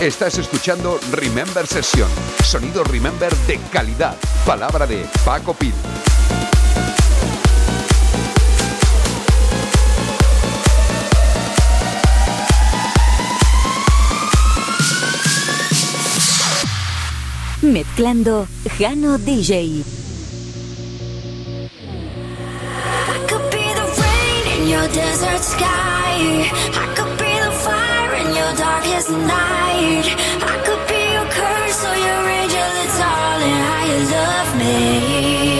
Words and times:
Estás 0.00 0.38
escuchando 0.38 0.98
Remember 1.12 1.66
Session, 1.66 2.08
sonido 2.42 2.82
Remember 2.84 3.36
de 3.46 3.58
calidad. 3.70 4.16
Palabra 4.46 4.86
de 4.86 5.06
Paco 5.26 5.52
Pil. 5.52 5.74
Mezclando 17.60 18.48
Jano 18.78 19.18
DJ. 19.18 19.84
your 20.30 20.46
desert 20.48 22.22
sky. 22.22 22.46
I 23.12 23.26
could 23.28 23.50
be 23.50 23.64
the 23.74 23.86
fire 23.96 24.56
in 24.56 24.68
your 24.68 24.88
darkest 24.88 25.60
night. 25.60 26.50
I 26.74 26.94
could 26.94 27.09
be 30.88 31.02
your 31.12 31.28
curse 31.30 31.84
or 31.84 31.96
your 31.96 32.22
angel. 32.38 32.70
It's 32.82 33.00
all 33.00 33.40
in 33.40 33.60
how 33.68 33.84
you 33.90 34.00
love 34.10 34.50
me. 34.58 35.59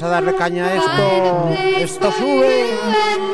Vamos 0.00 0.02
a 0.02 0.08
darle 0.08 0.34
caña 0.34 0.66
a 0.66 0.74
esto. 0.74 1.50
Esto 1.78 2.12
sube. 2.12 3.29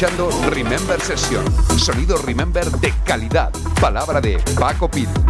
Escuchando 0.00 0.30
Remember 0.48 0.98
Session. 0.98 1.44
Sonido 1.78 2.16
Remember 2.16 2.64
de 2.64 2.90
calidad. 3.04 3.52
Palabra 3.82 4.18
de 4.18 4.38
Paco 4.58 4.90
Pil. 4.90 5.29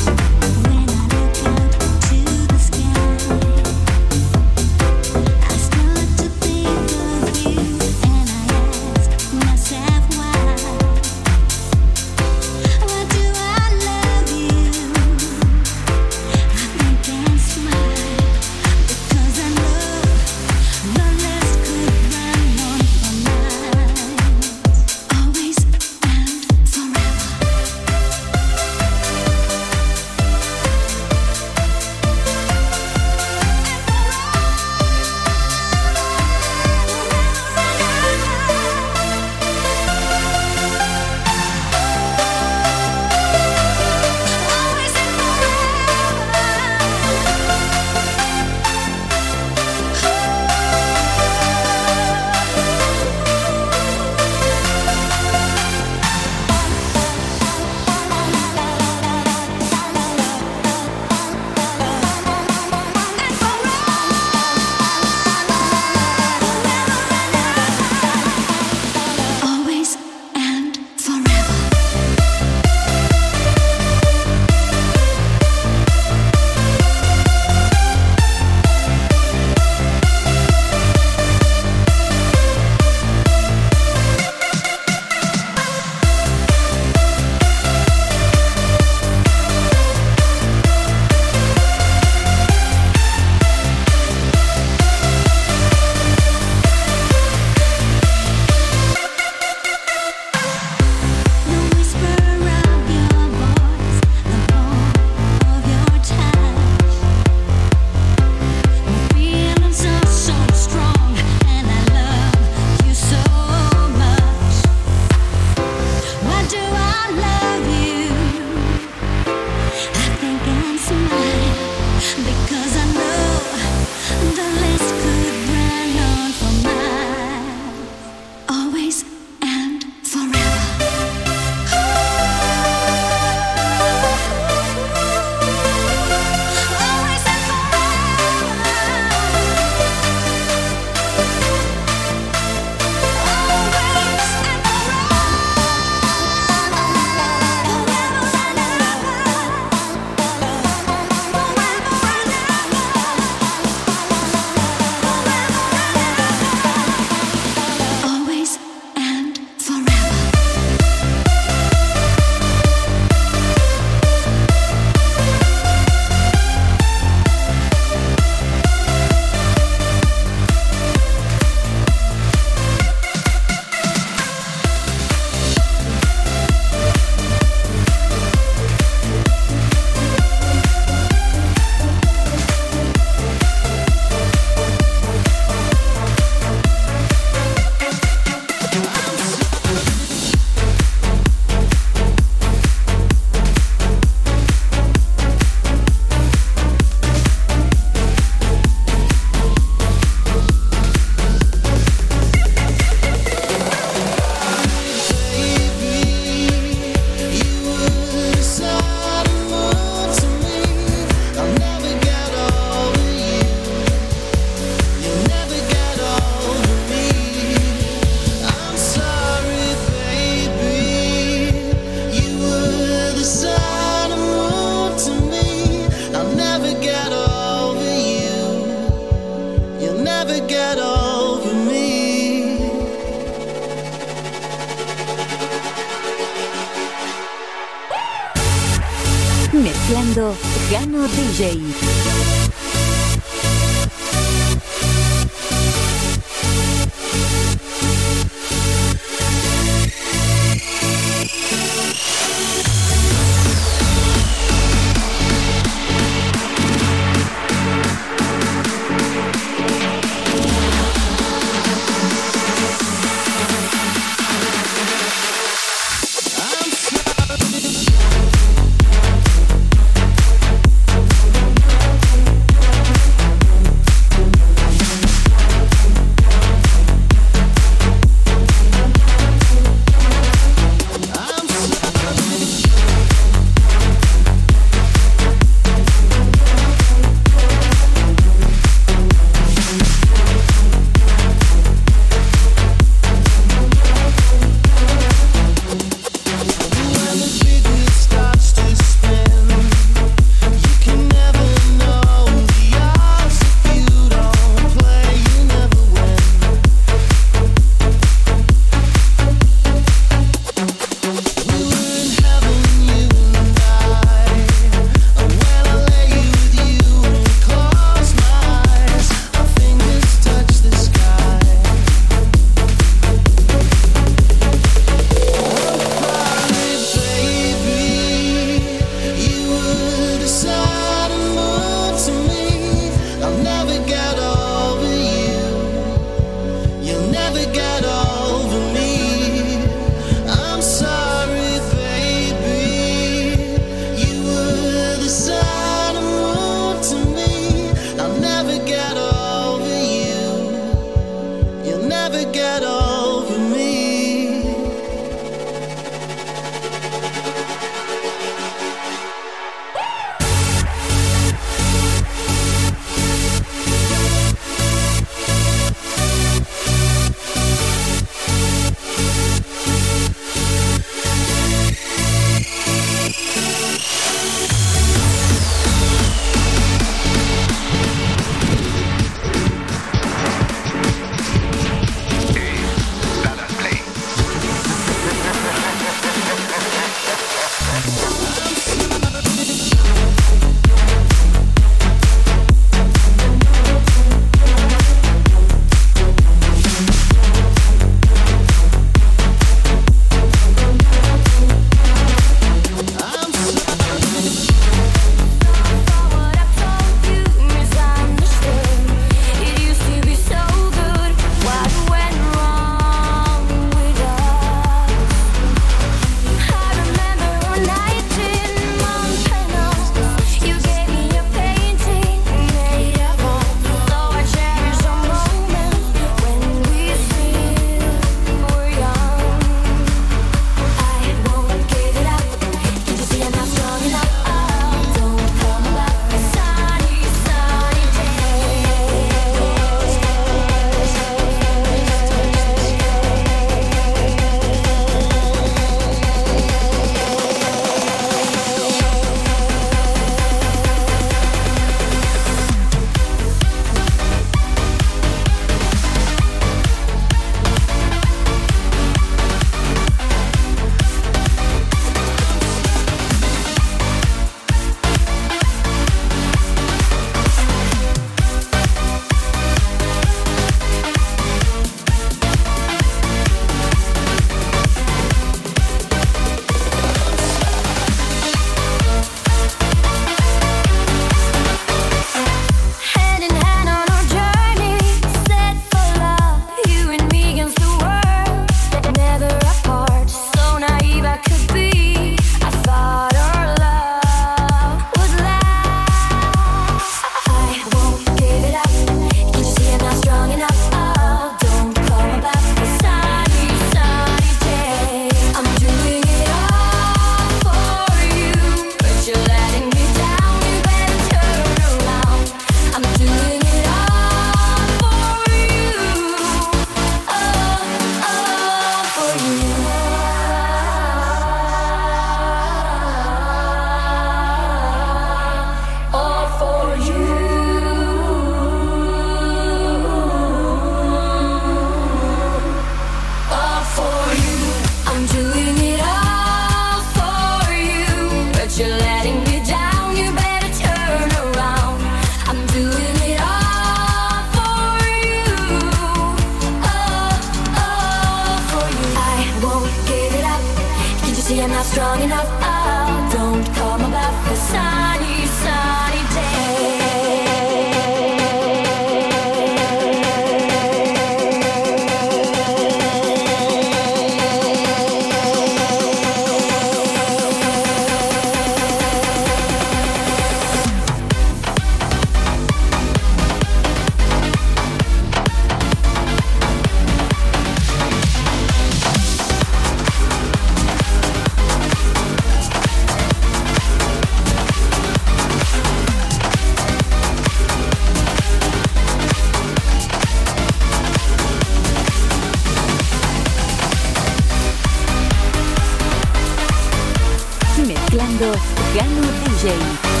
Mezclando 598.21 598.39
Gano 598.75 599.01
DJ. 599.23 600.00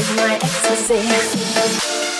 is 0.00 0.16
my 0.16 0.34
ecstasy. 0.36 2.19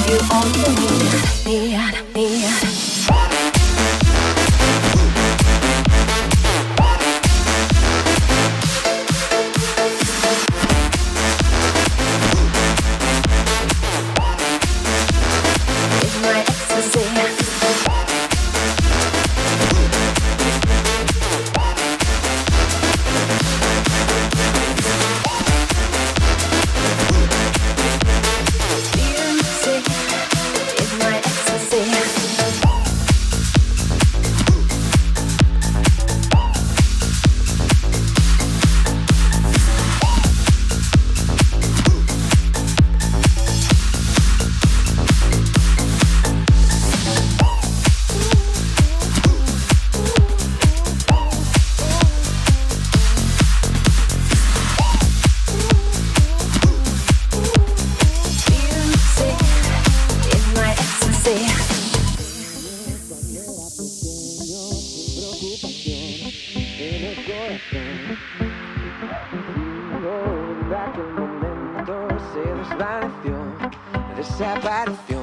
you 0.08 0.18
on 0.32 0.48
the 0.52 0.70
moon. 1.44 1.57
desaparición. 74.16 75.17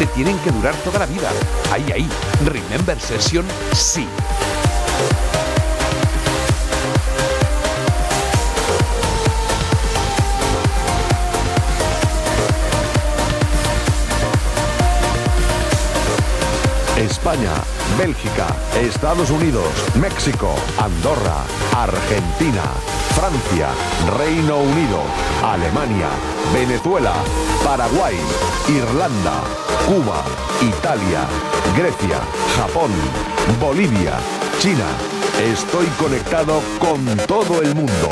Te 0.00 0.06
tienen 0.06 0.38
que 0.38 0.50
durar 0.50 0.74
toda 0.76 0.98
la 1.00 1.04
vida. 1.04 1.28
Ahí, 1.70 1.84
ahí, 1.92 2.08
Remember 2.46 2.98
Session 2.98 3.44
sí. 3.74 4.08
España, 16.96 17.52
Bélgica, 17.98 18.46
Estados 18.80 19.28
Unidos, 19.28 19.66
México, 20.00 20.54
Andorra, 20.78 21.44
Argentina, 21.76 22.62
Francia, 23.14 23.68
Reino 24.16 24.60
Unido, 24.60 25.02
Alemania, 25.44 26.08
Venezuela, 26.54 27.12
Paraguay, 27.62 28.16
Irlanda, 28.66 29.42
Cuba, 29.86 30.24
Italia, 30.60 31.26
Grecia, 31.76 32.20
Japón, 32.56 32.90
Bolivia, 33.60 34.18
China. 34.60 34.86
Estoy 35.42 35.86
conectado 35.98 36.62
con 36.78 37.04
todo 37.26 37.62
el 37.62 37.74
mundo. 37.74 38.08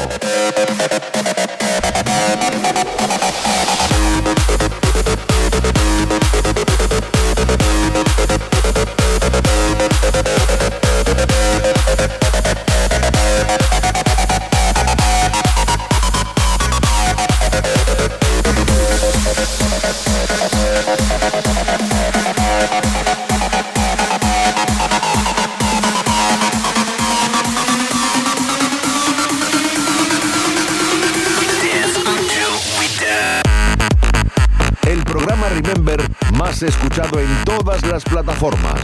Remember 35.60 36.00
más 36.34 36.62
escuchado 36.62 37.18
en 37.18 37.44
todas 37.44 37.84
las 37.84 38.04
plataformas. 38.04 38.80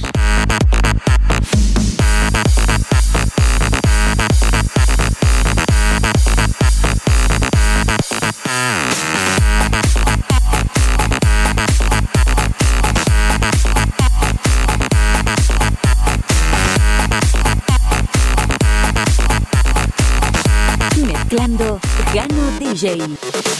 Mezclando 21.07 21.79
Gano 22.12 22.51
DJ. 22.59 23.54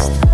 Podcast. 0.00 0.29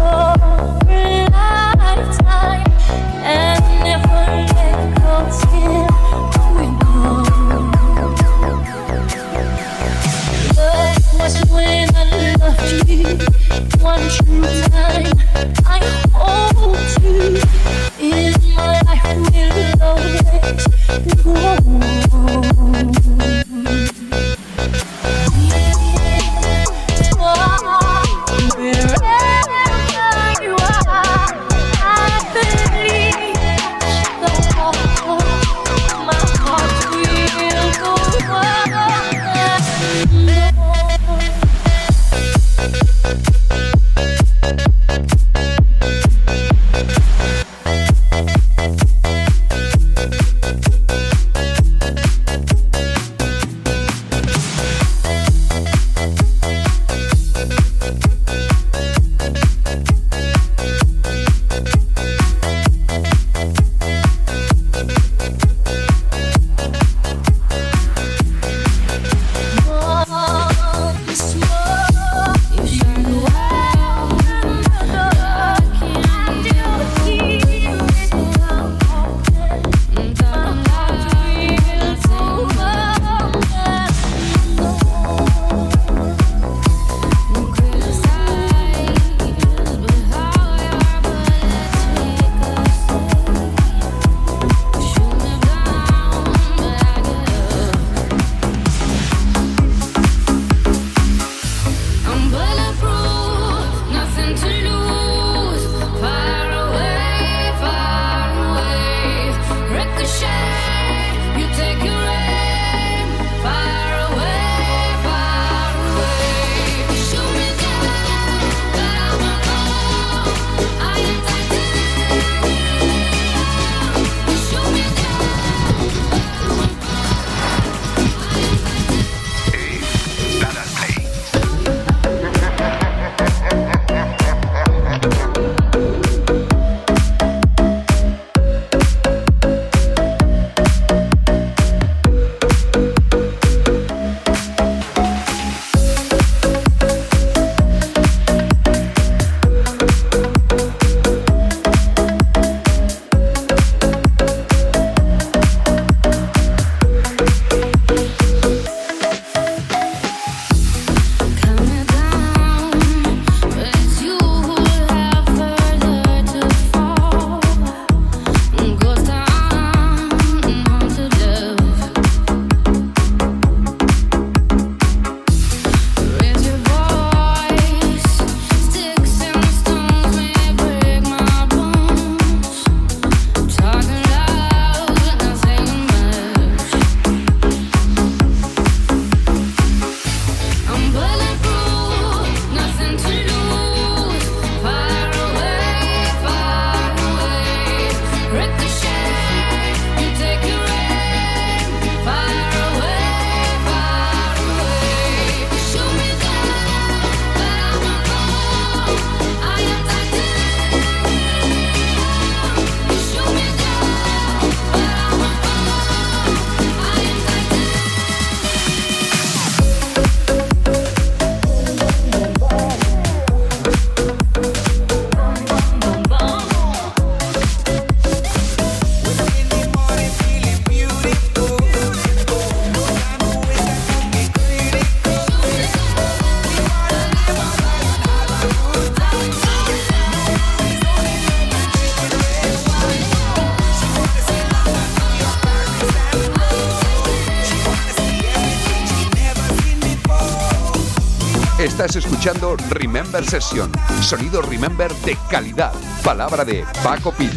escuchando 252.27 252.57
Remember 252.71 253.25
Session, 253.25 253.71
sonido 254.01 254.43
Remember 254.43 254.93
de 255.05 255.17
calidad, 255.31 255.73
palabra 256.03 256.45
de 256.45 256.65
Paco 256.83 257.13
Pil. 257.13 257.31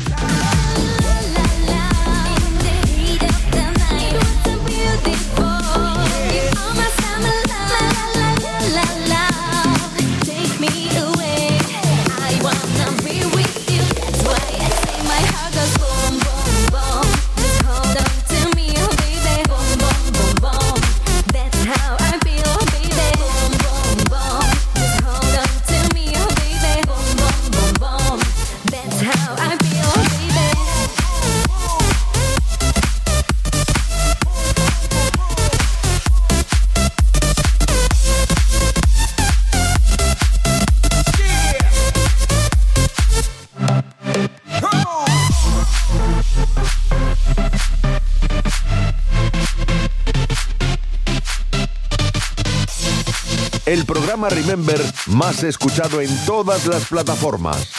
Remember 54.27 54.81
más 55.07 55.43
escuchado 55.43 56.01
en 56.01 56.09
todas 56.25 56.65
las 56.65 56.85
plataformas. 56.87 57.78